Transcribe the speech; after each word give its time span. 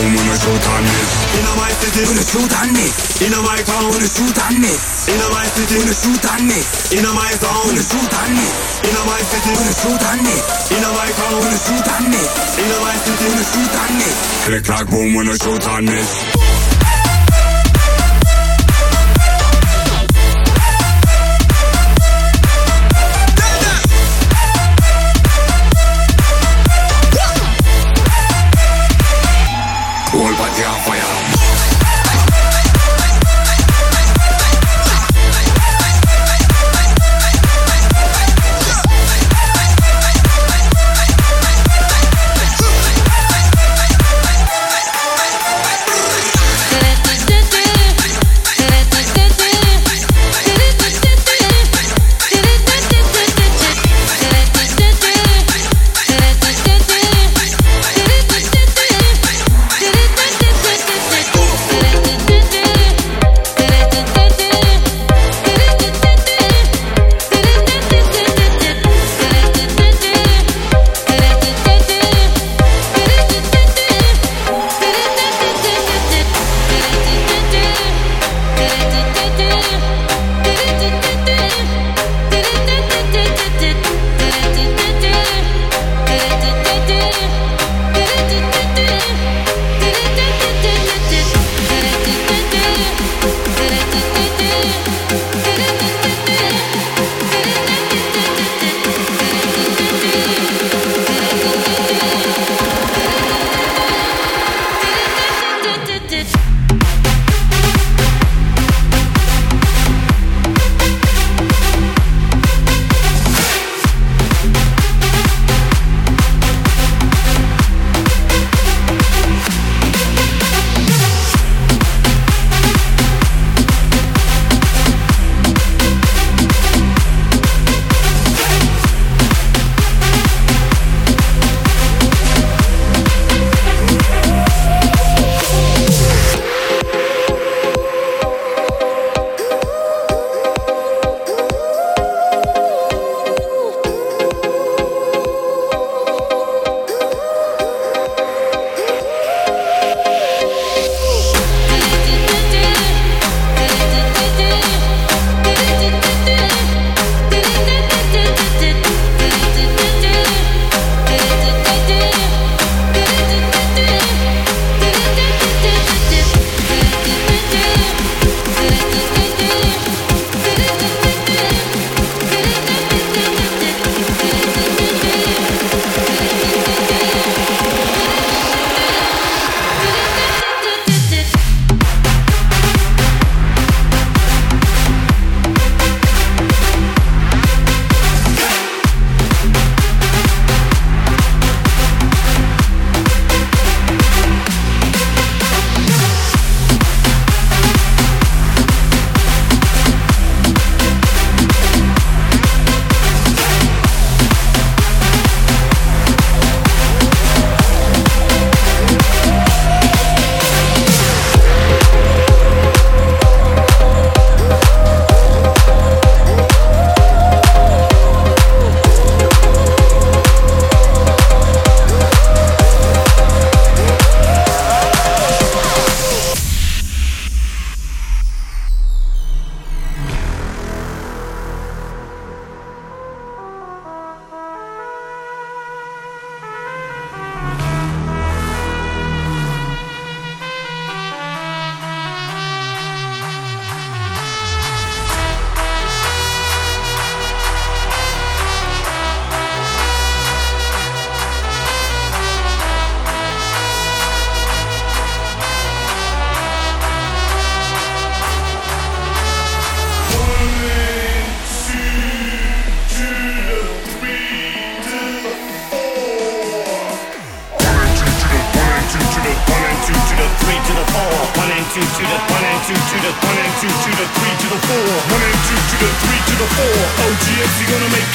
home 0.00 0.16
when 0.16 0.26
the 0.26 0.36
showtime 0.40 0.86
is. 0.88 1.10
In 1.36 1.44
a 1.44 1.52
my 1.60 1.70
city 1.76 2.02
when 2.08 2.16
the 2.16 2.24
showtime 2.24 2.76
is. 2.80 2.94
In 3.20 3.32
a 3.36 3.40
my 3.44 3.60
town 3.68 3.84
when 3.92 4.00
the 4.00 4.08
showtime 4.08 4.64
is. 4.64 4.80
In 5.12 5.20
a 5.20 5.26
my 5.28 5.46
city 5.52 5.76
when 5.76 5.88
the 5.88 5.96
showtime 5.96 6.48
is. 6.48 6.66
In 6.96 7.04
a 7.04 7.12
my 7.12 7.32
town 7.36 7.60
when 7.68 7.76
the 7.76 7.84
showtime 7.84 8.36
is. 8.40 8.52
In 8.88 8.96
a 8.96 9.02
my 9.04 9.20
city 9.20 9.50
when 9.52 9.66
the 9.68 9.76
showtime 9.76 10.24
is. 10.24 10.44
In 10.72 10.82
a 10.84 10.90
my 10.96 11.08
town 11.12 11.34
when 11.36 11.50
the 11.52 11.60
showtime 11.60 12.12
is. 12.16 12.30
In 12.56 12.70
a 12.72 12.78
my 12.80 12.96
city 13.04 13.24
when 13.28 13.36
the 13.36 13.46
showtime 13.52 13.96
is. 14.00 14.16
Click 14.48 14.64
clack 14.64 14.86
boom 14.88 15.08
when 15.14 15.26
the 15.28 15.36
showtime 15.36 15.88
is. 15.92 16.39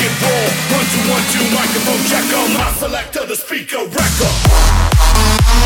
and 0.05 0.21
roll. 0.21 0.49
One, 0.77 0.85
two, 0.93 1.03
one, 1.09 1.25
two, 1.33 1.45
microphone 1.55 2.03
check 2.05 2.25
on 2.37 2.53
my 2.53 2.71
selector, 2.73 3.25
the 3.25 3.35
speaker 3.35 3.81
record. 3.89 5.64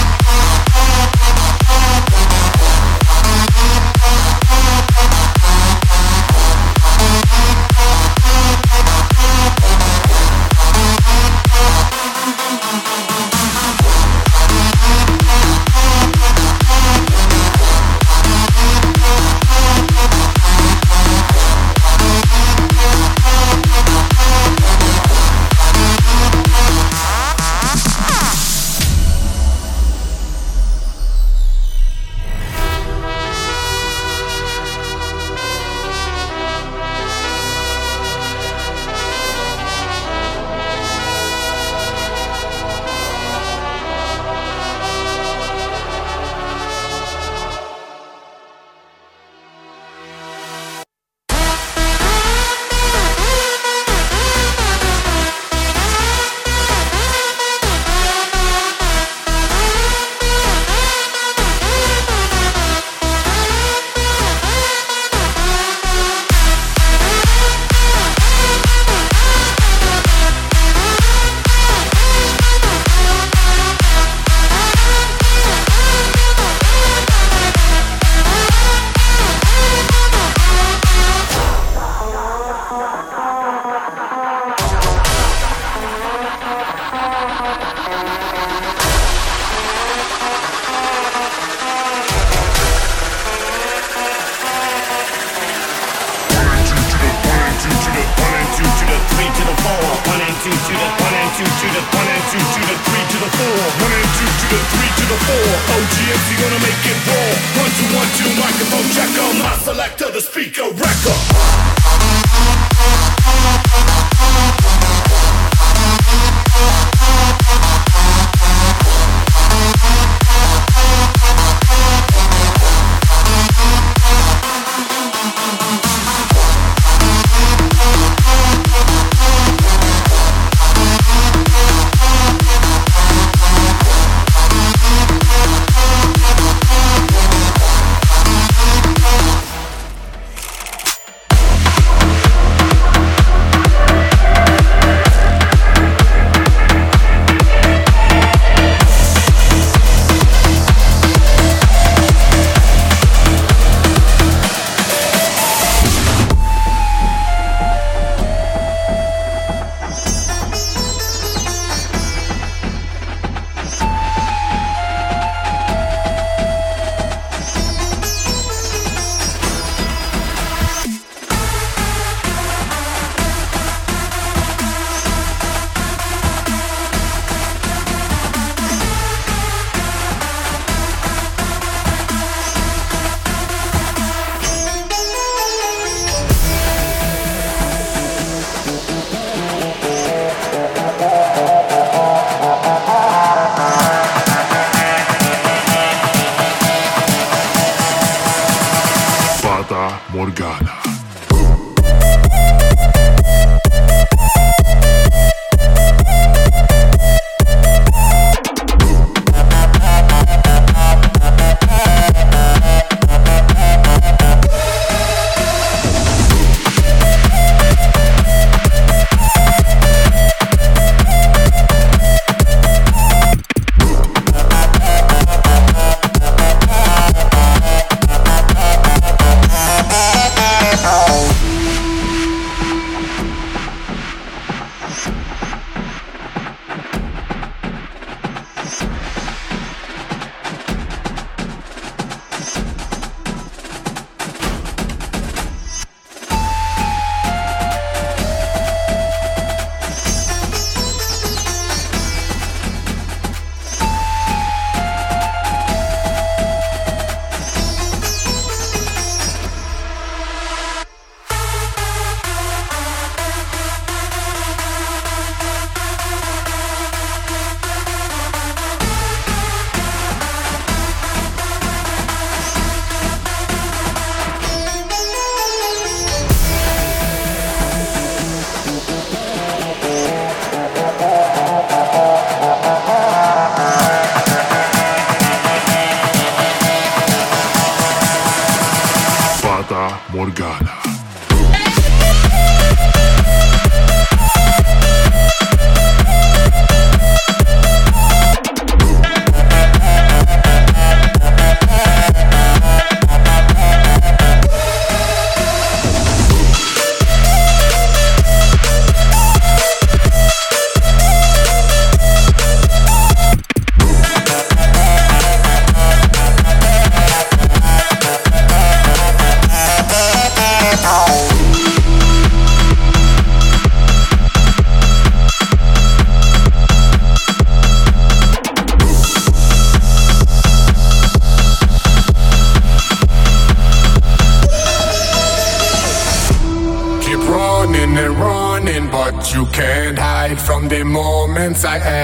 GMC 105.96 106.30
gonna 106.42 106.62
make 106.62 106.84
it 106.86 107.00
roll. 107.10 107.34
One 107.62 107.72
two 107.78 107.90
one 107.98 108.10
two 108.18 108.32
microphone 108.38 108.88
check 108.94 109.12
on 109.26 109.36
my 109.42 109.56
selector, 109.66 110.12
the 110.12 110.22
speaker 110.22 110.68
record. 110.74 112.29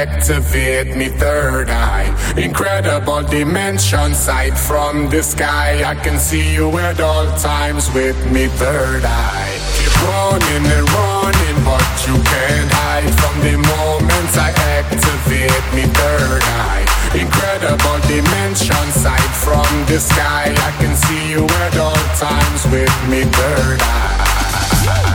Activate 0.05 0.95
me 0.97 1.09
third 1.09 1.69
eye. 1.69 2.09
Incredible 2.37 3.21
dimension 3.23 4.13
sight 4.13 4.57
from 4.57 5.09
the 5.09 5.21
sky. 5.21 5.83
I 5.83 5.95
can 5.95 6.17
see 6.19 6.53
you 6.53 6.69
at 6.79 6.99
all 6.99 7.25
times 7.37 7.91
with 7.93 8.17
me 8.31 8.47
third 8.47 9.03
eye. 9.05 9.55
Keep 9.77 9.95
running 10.07 10.65
and 10.75 10.87
running, 10.97 11.57
but 11.63 11.87
you 12.07 12.15
can't 12.33 12.71
hide 12.71 13.11
from 13.21 13.35
the 13.45 13.55
moments 13.73 14.37
I 14.37 14.49
activate 14.79 15.65
me 15.75 15.83
third 15.99 16.43
eye. 16.43 16.85
Incredible 17.13 17.99
dimension 18.07 18.87
sight 18.91 19.33
from 19.45 19.69
the 19.85 19.99
sky. 19.99 20.53
I 20.67 20.71
can 20.81 20.95
see 20.95 21.31
you 21.31 21.45
at 21.65 21.77
all 21.77 22.03
times 22.17 22.61
with 22.73 22.95
me 23.09 23.23
third 23.23 23.79
eye. 23.81 25.14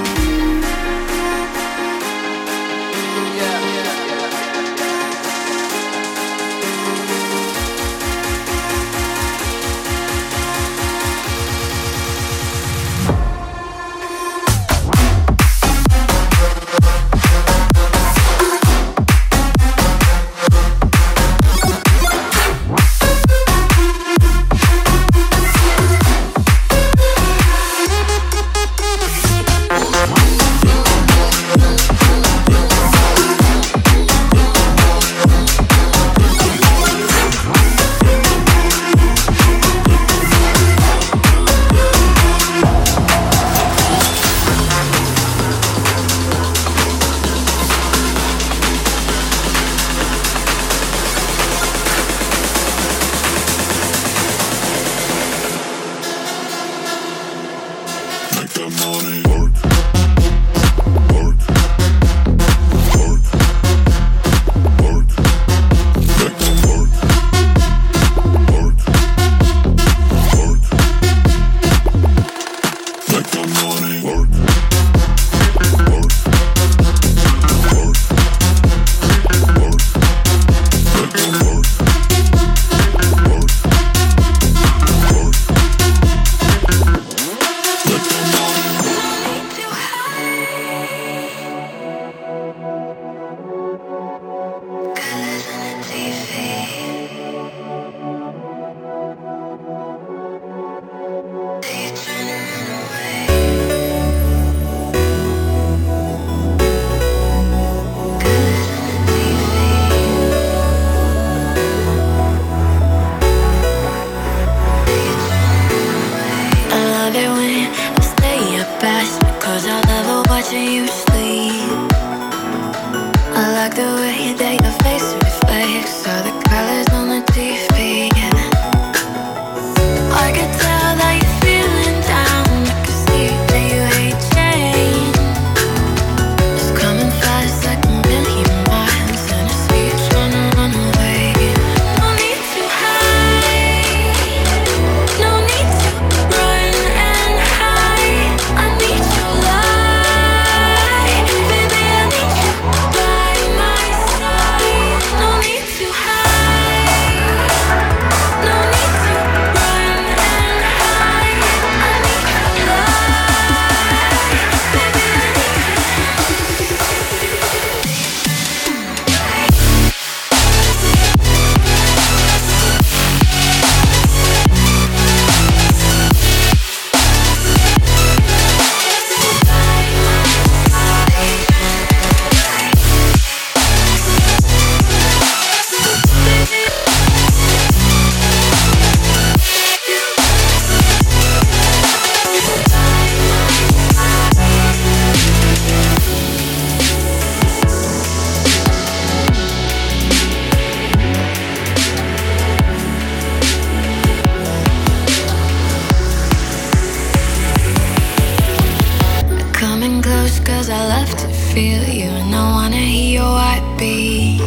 And 212.31 212.35
I 212.35 212.51
wanna 212.53 212.77
hear 212.77 213.19
your 213.19 213.23
heartbeat. 213.23 214.39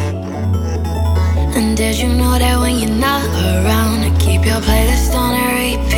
And 1.57 1.77
did 1.77 1.99
you 1.99 2.09
know 2.09 2.38
that 2.38 2.59
when 2.59 2.79
you're 2.79 2.99
not 3.09 3.23
around, 3.27 4.01
I 4.09 4.11
keep 4.18 4.47
your 4.47 4.61
playlist 4.62 5.14
on 5.14 5.35
a 5.35 5.47
repeat? 5.53 5.94